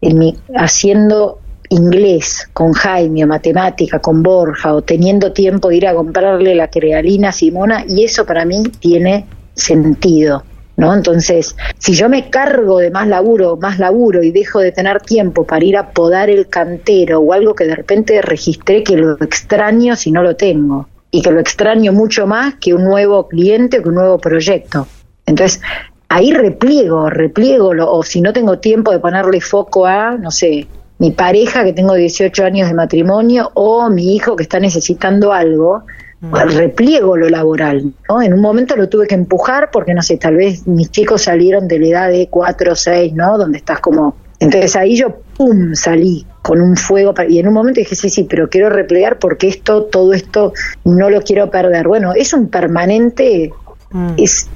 en 0.00 0.18
mi, 0.18 0.36
haciendo 0.56 1.40
inglés 1.68 2.48
con 2.52 2.72
Jaime 2.72 3.24
o 3.24 3.26
matemática 3.26 3.98
con 3.98 4.22
Borja 4.22 4.74
o 4.74 4.82
teniendo 4.82 5.32
tiempo 5.32 5.68
de 5.68 5.76
ir 5.76 5.86
a 5.86 5.94
comprarle 5.94 6.54
la 6.54 6.68
crealina 6.68 7.30
a 7.30 7.32
Simona 7.32 7.84
y 7.88 8.04
eso 8.04 8.24
para 8.26 8.44
mí 8.44 8.62
tiene 8.80 9.26
sentido. 9.54 10.44
¿No? 10.76 10.92
Entonces, 10.92 11.54
si 11.78 11.94
yo 11.94 12.08
me 12.08 12.30
cargo 12.30 12.80
de 12.80 12.90
más 12.90 13.06
laburo, 13.06 13.56
más 13.56 13.78
laburo 13.78 14.24
y 14.24 14.32
dejo 14.32 14.58
de 14.58 14.72
tener 14.72 15.00
tiempo 15.00 15.44
para 15.44 15.64
ir 15.64 15.76
a 15.76 15.90
podar 15.90 16.30
el 16.30 16.48
cantero 16.48 17.20
o 17.20 17.32
algo 17.32 17.54
que 17.54 17.64
de 17.64 17.76
repente 17.76 18.20
registré 18.20 18.82
que 18.82 18.96
lo 18.96 19.16
extraño 19.22 19.94
si 19.94 20.10
no 20.10 20.24
lo 20.24 20.34
tengo 20.34 20.88
y 21.12 21.22
que 21.22 21.30
lo 21.30 21.38
extraño 21.38 21.92
mucho 21.92 22.26
más 22.26 22.56
que 22.56 22.74
un 22.74 22.82
nuevo 22.82 23.28
cliente, 23.28 23.80
que 23.80 23.88
un 23.88 23.94
nuevo 23.94 24.18
proyecto. 24.18 24.88
Entonces, 25.26 25.60
ahí 26.08 26.32
repliego, 26.32 27.08
repliego, 27.08 27.70
o 27.88 28.02
si 28.02 28.20
no 28.20 28.32
tengo 28.32 28.58
tiempo 28.58 28.90
de 28.90 28.98
ponerle 28.98 29.40
foco 29.40 29.86
a, 29.86 30.16
no 30.16 30.32
sé, 30.32 30.66
mi 30.98 31.10
pareja 31.10 31.64
que 31.64 31.72
tengo 31.72 31.94
18 31.94 32.44
años 32.44 32.68
de 32.68 32.74
matrimonio 32.74 33.50
o 33.54 33.88
mi 33.90 34.14
hijo 34.14 34.36
que 34.36 34.44
está 34.44 34.60
necesitando 34.60 35.32
algo, 35.32 35.82
mm. 36.20 36.34
repliego 36.56 37.16
lo 37.16 37.28
laboral. 37.28 37.92
¿no? 38.08 38.22
En 38.22 38.32
un 38.32 38.40
momento 38.40 38.76
lo 38.76 38.88
tuve 38.88 39.06
que 39.06 39.14
empujar 39.14 39.70
porque, 39.70 39.94
no 39.94 40.02
sé, 40.02 40.16
tal 40.16 40.36
vez 40.36 40.66
mis 40.66 40.90
chicos 40.90 41.22
salieron 41.22 41.68
de 41.68 41.78
la 41.78 41.86
edad 41.86 42.10
de 42.10 42.28
4 42.28 42.72
o 42.72 42.76
6, 42.76 43.12
¿no? 43.14 43.38
Donde 43.38 43.58
estás 43.58 43.80
como... 43.80 44.16
Entonces 44.40 44.76
ahí 44.76 44.96
yo, 44.96 45.20
¡pum!, 45.36 45.74
salí 45.74 46.26
con 46.42 46.60
un 46.60 46.76
fuego 46.76 47.14
y 47.26 47.38
en 47.38 47.48
un 47.48 47.54
momento 47.54 47.80
dije, 47.80 47.94
sí, 47.94 48.10
sí, 48.10 48.24
pero 48.24 48.50
quiero 48.50 48.68
replegar 48.68 49.18
porque 49.18 49.48
esto, 49.48 49.84
todo 49.84 50.12
esto, 50.12 50.52
no 50.84 51.08
lo 51.08 51.22
quiero 51.22 51.50
perder. 51.50 51.88
Bueno, 51.88 52.12
es 52.14 52.34
un 52.34 52.48
permanente 52.48 53.52
Mm. 53.94 54.14
Es, 54.16 54.48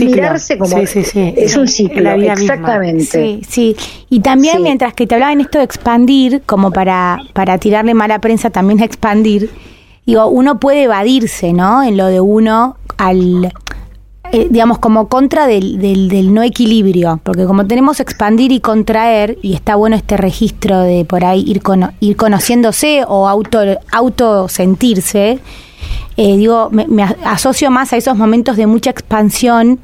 mirarse 0.00 0.58
como 0.58 0.76
es 0.76 1.56
un 1.56 1.68
ciclo, 1.68 2.10
exactamente. 2.10 3.04
Sí, 3.04 3.40
sí. 3.48 3.76
Y 4.08 4.18
también 4.18 4.64
mientras 4.64 4.94
que 4.94 5.06
te 5.06 5.14
hablaba 5.14 5.32
en 5.32 5.40
esto 5.40 5.58
de 5.58 5.64
expandir, 5.64 6.42
como 6.44 6.72
para, 6.72 7.20
para 7.32 7.56
tirarle 7.58 7.94
mala 7.94 8.20
prensa 8.20 8.50
también 8.50 8.80
a 8.80 8.84
expandir, 8.84 9.48
digo, 10.06 10.26
uno 10.26 10.58
puede 10.58 10.82
evadirse, 10.82 11.52
¿no? 11.52 11.84
En 11.84 11.96
lo 11.96 12.06
de 12.06 12.20
uno 12.20 12.78
al 12.98 13.52
eh, 14.32 14.48
digamos, 14.50 14.78
como 14.78 15.08
contra 15.08 15.46
del, 15.46 15.78
del, 15.78 16.08
del, 16.08 16.34
no 16.34 16.42
equilibrio, 16.42 17.20
porque 17.22 17.46
como 17.46 17.68
tenemos 17.68 18.00
expandir 18.00 18.50
y 18.50 18.58
contraer, 18.58 19.38
y 19.40 19.54
está 19.54 19.76
bueno 19.76 19.94
este 19.94 20.16
registro 20.16 20.80
de 20.80 21.04
por 21.04 21.24
ahí 21.24 21.44
ir, 21.46 21.62
ir 22.00 22.16
conociéndose 22.16 23.04
o 23.06 23.28
auto, 23.28 23.60
auto 23.92 24.48
sentirse, 24.48 25.38
eh, 26.22 26.36
digo, 26.36 26.68
me, 26.68 27.02
asocio 27.24 27.70
más 27.70 27.94
a 27.94 27.96
esos 27.96 28.14
momentos 28.14 28.58
de 28.58 28.66
mucha 28.66 28.90
expansión 28.90 29.80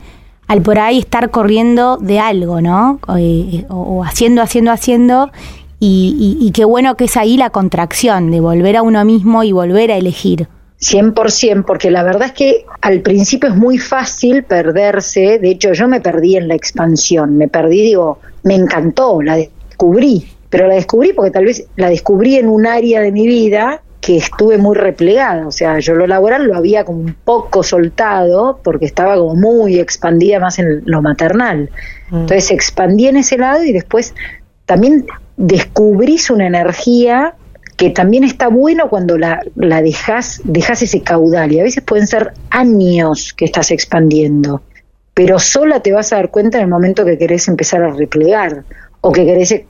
al 0.46 0.60
por 0.60 0.78
ahí 0.78 0.98
estar 0.98 1.30
corriendo 1.30 1.96
de 1.96 2.20
algo, 2.20 2.60
¿no? 2.60 3.00
Eh, 3.16 3.64
o, 3.70 4.04
haciendo, 4.04 4.42
haciendo, 4.42 4.70
haciendo, 4.70 5.30
y, 5.80 6.52
qué 6.54 6.66
bueno 6.66 6.94
que 6.94 7.04
es 7.04 7.16
ahí 7.16 7.38
la 7.38 7.48
contracción, 7.48 8.30
de 8.30 8.40
volver 8.40 8.76
a 8.76 8.82
uno 8.82 9.02
mismo 9.06 9.44
y 9.44 9.52
volver 9.52 9.90
a 9.90 9.96
elegir. 9.96 10.46
100%, 10.78 11.64
porque 11.64 11.90
la 11.90 12.02
verdad 12.02 12.26
es 12.26 12.32
que 12.32 12.66
al 12.82 13.00
principio 13.00 13.48
es 13.48 13.56
muy 13.56 13.78
fácil 13.78 14.44
perderse, 14.44 15.38
de 15.38 15.52
hecho 15.52 15.72
yo 15.72 15.88
me 15.88 16.02
perdí 16.02 16.36
en 16.36 16.48
la 16.48 16.54
expansión, 16.54 17.38
me 17.38 17.48
perdí, 17.48 17.80
digo, 17.80 18.18
me 18.42 18.56
encantó, 18.56 19.22
la 19.22 19.36
descubrí, 19.36 20.28
pero 20.50 20.68
la 20.68 20.74
descubrí 20.74 21.14
porque 21.14 21.30
tal 21.30 21.46
vez 21.46 21.66
la 21.76 21.88
descubrí 21.88 22.36
en 22.36 22.50
un 22.50 22.66
área 22.66 23.00
de 23.00 23.10
mi 23.10 23.26
vida 23.26 23.80
que 24.06 24.18
estuve 24.18 24.56
muy 24.56 24.76
replegada, 24.76 25.48
o 25.48 25.50
sea, 25.50 25.80
yo 25.80 25.96
lo 25.96 26.06
laboral 26.06 26.44
lo 26.44 26.54
había 26.54 26.84
como 26.84 27.00
un 27.00 27.16
poco 27.24 27.64
soltado 27.64 28.60
porque 28.62 28.84
estaba 28.84 29.16
como 29.16 29.34
muy 29.34 29.80
expandida 29.80 30.38
más 30.38 30.60
en 30.60 30.82
lo 30.84 31.02
maternal. 31.02 31.70
Mm. 32.10 32.18
Entonces 32.18 32.52
expandí 32.52 33.08
en 33.08 33.16
ese 33.16 33.36
lado 33.36 33.64
y 33.64 33.72
después 33.72 34.14
también 34.64 35.06
descubrís 35.36 36.30
una 36.30 36.46
energía 36.46 37.34
que 37.76 37.90
también 37.90 38.22
está 38.22 38.46
bueno 38.46 38.88
cuando 38.88 39.18
la, 39.18 39.42
la 39.56 39.82
dejas, 39.82 40.40
dejas 40.44 40.82
ese 40.82 41.02
caudal 41.02 41.50
y 41.50 41.58
a 41.58 41.64
veces 41.64 41.82
pueden 41.82 42.06
ser 42.06 42.32
años 42.50 43.34
que 43.36 43.44
estás 43.44 43.72
expandiendo, 43.72 44.62
pero 45.14 45.40
sola 45.40 45.80
te 45.80 45.90
vas 45.90 46.12
a 46.12 46.16
dar 46.16 46.30
cuenta 46.30 46.58
en 46.58 46.64
el 46.64 46.70
momento 46.70 47.04
que 47.04 47.18
querés 47.18 47.48
empezar 47.48 47.82
a 47.82 47.90
replegar 47.90 48.62
o 49.00 49.10
que 49.10 49.26
querés 49.26 49.64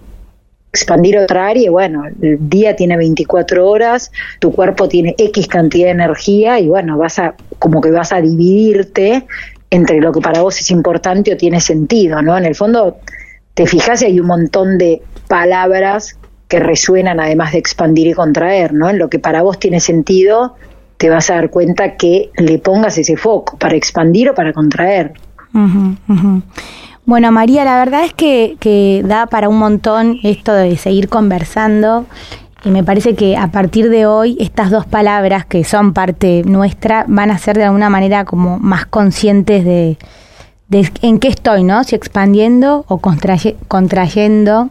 expandir 0.76 1.18
otra 1.18 1.48
área, 1.48 1.70
bueno, 1.70 2.04
el 2.06 2.38
día 2.48 2.76
tiene 2.76 2.96
24 2.96 3.68
horas, 3.68 4.12
tu 4.38 4.52
cuerpo 4.52 4.88
tiene 4.88 5.14
X 5.18 5.48
cantidad 5.48 5.86
de 5.86 5.92
energía 5.92 6.60
y 6.60 6.68
bueno, 6.68 6.96
vas 6.98 7.18
a, 7.18 7.34
como 7.58 7.80
que 7.80 7.90
vas 7.90 8.12
a 8.12 8.20
dividirte 8.20 9.26
entre 9.70 10.00
lo 10.00 10.12
que 10.12 10.20
para 10.20 10.42
vos 10.42 10.60
es 10.60 10.70
importante 10.70 11.32
o 11.32 11.36
tiene 11.36 11.60
sentido, 11.60 12.22
¿no? 12.22 12.38
En 12.38 12.44
el 12.44 12.54
fondo, 12.54 12.98
te 13.54 13.66
fijas 13.66 14.02
hay 14.02 14.20
un 14.20 14.26
montón 14.26 14.78
de 14.78 15.02
palabras 15.28 16.18
que 16.48 16.60
resuenan 16.60 17.18
además 17.18 17.52
de 17.52 17.58
expandir 17.58 18.06
y 18.06 18.12
contraer, 18.12 18.72
¿no? 18.72 18.88
En 18.88 18.98
lo 18.98 19.08
que 19.08 19.18
para 19.18 19.42
vos 19.42 19.58
tiene 19.58 19.80
sentido, 19.80 20.54
te 20.96 21.10
vas 21.10 21.30
a 21.30 21.34
dar 21.34 21.50
cuenta 21.50 21.96
que 21.96 22.30
le 22.36 22.58
pongas 22.58 22.98
ese 22.98 23.16
foco 23.16 23.58
para 23.58 23.74
expandir 23.74 24.30
o 24.30 24.34
para 24.34 24.52
contraer. 24.52 25.12
Bueno, 27.06 27.30
María, 27.30 27.64
la 27.64 27.78
verdad 27.78 28.04
es 28.04 28.12
que, 28.12 28.56
que 28.58 29.02
da 29.04 29.26
para 29.26 29.48
un 29.48 29.60
montón 29.60 30.18
esto 30.24 30.52
de 30.52 30.76
seguir 30.76 31.08
conversando. 31.08 32.04
Y 32.64 32.70
me 32.70 32.82
parece 32.82 33.14
que 33.14 33.36
a 33.36 33.52
partir 33.52 33.90
de 33.90 34.06
hoy 34.06 34.36
estas 34.40 34.72
dos 34.72 34.86
palabras 34.86 35.46
que 35.46 35.62
son 35.62 35.92
parte 35.92 36.42
nuestra 36.44 37.04
van 37.06 37.30
a 37.30 37.38
ser 37.38 37.56
de 37.56 37.62
alguna 37.62 37.90
manera 37.90 38.24
como 38.24 38.58
más 38.58 38.86
conscientes 38.86 39.64
de, 39.64 39.98
en 41.00 41.20
qué 41.20 41.28
estoy, 41.28 41.62
¿no? 41.62 41.84
Si 41.84 41.94
expandiendo 41.94 42.84
o 42.88 42.98
contrayendo 42.98 44.70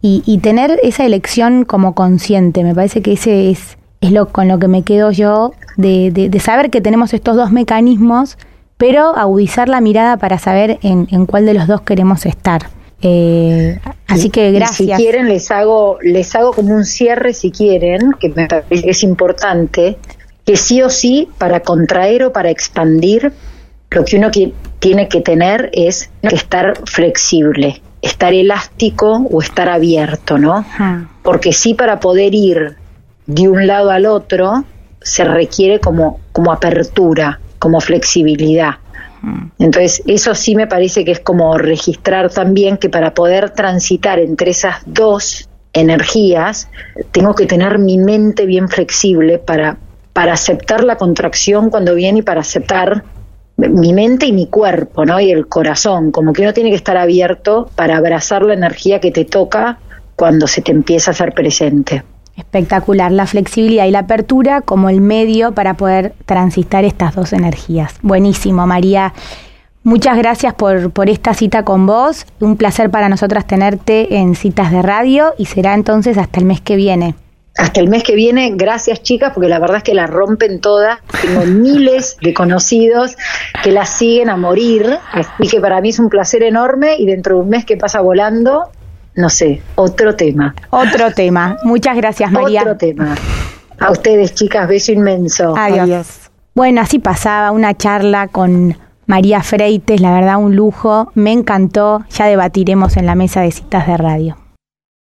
y, 0.00 0.22
y, 0.24 0.38
tener 0.38 0.80
esa 0.82 1.04
elección 1.04 1.66
como 1.66 1.94
consciente. 1.94 2.64
Me 2.64 2.74
parece 2.74 3.02
que 3.02 3.12
ese 3.12 3.50
es, 3.50 3.76
es 4.00 4.10
lo 4.10 4.28
con 4.28 4.48
lo 4.48 4.58
que 4.58 4.68
me 4.68 4.84
quedo 4.84 5.10
yo 5.10 5.52
de, 5.76 6.10
de, 6.10 6.30
de 6.30 6.40
saber 6.40 6.70
que 6.70 6.80
tenemos 6.80 7.12
estos 7.12 7.36
dos 7.36 7.52
mecanismos 7.52 8.38
pero 8.76 9.16
agudizar 9.16 9.68
la 9.68 9.80
mirada 9.80 10.16
para 10.16 10.38
saber 10.38 10.78
en, 10.82 11.26
cuál 11.26 11.46
de 11.46 11.54
los 11.54 11.66
dos 11.66 11.82
queremos 11.82 12.26
estar. 12.26 12.68
Eh, 13.02 13.78
así 14.06 14.30
que 14.30 14.50
gracias. 14.50 14.76
si 14.76 15.02
quieren 15.02 15.28
les 15.28 15.50
hago 15.50 15.98
les 16.00 16.34
hago 16.34 16.54
como 16.54 16.74
un 16.74 16.86
cierre 16.86 17.34
si 17.34 17.50
quieren, 17.50 18.12
que 18.18 18.30
me 18.30 18.46
parece 18.46 18.82
que 18.82 18.90
es 18.90 19.02
importante, 19.02 19.98
que 20.46 20.56
sí 20.56 20.80
o 20.80 20.88
sí 20.88 21.28
para 21.36 21.60
contraer 21.60 22.24
o 22.24 22.32
para 22.32 22.50
expandir 22.50 23.32
lo 23.90 24.04
que 24.04 24.16
uno 24.16 24.30
tiene 24.80 25.08
que 25.08 25.20
tener 25.20 25.70
es 25.72 26.10
que 26.22 26.34
estar 26.34 26.74
flexible, 26.86 27.80
estar 28.02 28.34
elástico 28.34 29.26
o 29.30 29.40
estar 29.40 29.68
abierto, 29.68 30.36
¿no? 30.36 30.64
Porque 31.22 31.52
sí 31.52 31.74
para 31.74 32.00
poder 32.00 32.34
ir 32.34 32.76
de 33.26 33.48
un 33.48 33.66
lado 33.66 33.90
al 33.90 34.06
otro 34.06 34.64
se 35.00 35.24
requiere 35.24 35.78
como 35.78 36.20
como 36.32 36.52
apertura, 36.52 37.40
como 37.64 37.80
flexibilidad. 37.80 38.74
Entonces, 39.58 40.02
eso 40.06 40.34
sí 40.34 40.54
me 40.54 40.66
parece 40.66 41.02
que 41.02 41.12
es 41.12 41.20
como 41.20 41.56
registrar 41.56 42.30
también 42.30 42.76
que 42.76 42.90
para 42.90 43.14
poder 43.14 43.52
transitar 43.52 44.18
entre 44.18 44.50
esas 44.50 44.82
dos 44.84 45.48
energías, 45.72 46.68
tengo 47.10 47.34
que 47.34 47.46
tener 47.46 47.78
mi 47.78 47.96
mente 47.96 48.44
bien 48.44 48.68
flexible 48.68 49.38
para, 49.38 49.78
para 50.12 50.34
aceptar 50.34 50.84
la 50.84 50.96
contracción 50.96 51.70
cuando 51.70 51.94
viene 51.94 52.18
y 52.18 52.22
para 52.22 52.42
aceptar 52.42 53.02
mi 53.56 53.94
mente 53.94 54.26
y 54.26 54.32
mi 54.32 54.48
cuerpo, 54.48 55.06
¿no? 55.06 55.18
Y 55.18 55.30
el 55.30 55.46
corazón, 55.46 56.10
como 56.10 56.34
que 56.34 56.42
uno 56.42 56.52
tiene 56.52 56.68
que 56.68 56.76
estar 56.76 56.98
abierto 56.98 57.70
para 57.76 57.96
abrazar 57.96 58.42
la 58.42 58.52
energía 58.52 59.00
que 59.00 59.10
te 59.10 59.24
toca 59.24 59.78
cuando 60.16 60.46
se 60.46 60.60
te 60.60 60.70
empieza 60.70 61.12
a 61.12 61.14
hacer 61.14 61.32
presente. 61.32 62.02
Espectacular, 62.36 63.12
la 63.12 63.26
flexibilidad 63.26 63.86
y 63.86 63.90
la 63.90 64.00
apertura 64.00 64.60
como 64.60 64.88
el 64.88 65.00
medio 65.00 65.52
para 65.52 65.74
poder 65.74 66.14
transitar 66.26 66.84
estas 66.84 67.14
dos 67.14 67.32
energías. 67.32 67.94
Buenísimo, 68.02 68.66
María. 68.66 69.12
Muchas 69.84 70.16
gracias 70.16 70.54
por, 70.54 70.90
por 70.90 71.10
esta 71.10 71.34
cita 71.34 71.64
con 71.64 71.86
vos. 71.86 72.26
Un 72.40 72.56
placer 72.56 72.90
para 72.90 73.08
nosotras 73.08 73.46
tenerte 73.46 74.16
en 74.16 74.34
citas 74.34 74.72
de 74.72 74.82
radio 74.82 75.34
y 75.38 75.44
será 75.44 75.74
entonces 75.74 76.16
hasta 76.18 76.40
el 76.40 76.46
mes 76.46 76.60
que 76.60 76.74
viene. 76.74 77.14
Hasta 77.56 77.80
el 77.80 77.88
mes 77.88 78.02
que 78.02 78.16
viene, 78.16 78.50
gracias 78.56 79.02
chicas, 79.02 79.32
porque 79.32 79.48
la 79.48 79.60
verdad 79.60 79.76
es 79.76 79.82
que 79.84 79.94
la 79.94 80.08
rompen 80.08 80.60
todas. 80.60 80.98
Tengo 81.22 81.44
miles 81.46 82.16
de 82.20 82.34
conocidos 82.34 83.16
que 83.62 83.70
las 83.70 83.90
siguen 83.90 84.28
a 84.28 84.36
morir. 84.36 84.98
Así 85.12 85.48
que 85.48 85.60
para 85.60 85.80
mí 85.80 85.90
es 85.90 86.00
un 86.00 86.08
placer 86.08 86.42
enorme 86.42 86.96
y 86.98 87.06
dentro 87.06 87.36
de 87.36 87.42
un 87.42 87.50
mes 87.50 87.64
que 87.64 87.76
pasa 87.76 88.00
volando, 88.00 88.70
no 89.16 89.30
sé, 89.30 89.62
otro 89.74 90.14
tema. 90.16 90.54
Otro 90.70 91.10
tema. 91.14 91.56
Muchas 91.64 91.96
gracias, 91.96 92.30
María. 92.30 92.62
Otro 92.62 92.76
tema. 92.76 93.14
A 93.78 93.90
ustedes, 93.90 94.34
chicas, 94.34 94.68
beso 94.68 94.92
inmenso. 94.92 95.56
Adiós. 95.56 96.30
Bueno, 96.54 96.80
así 96.80 96.98
pasaba 96.98 97.50
una 97.50 97.74
charla 97.74 98.28
con 98.28 98.76
María 99.06 99.42
Freites, 99.42 100.00
la 100.00 100.12
verdad 100.12 100.36
un 100.38 100.54
lujo, 100.54 101.10
me 101.14 101.32
encantó, 101.32 102.04
ya 102.10 102.26
debatiremos 102.26 102.96
en 102.96 103.06
la 103.06 103.14
mesa 103.14 103.40
de 103.40 103.50
citas 103.50 103.86
de 103.86 103.96
radio. 103.96 104.36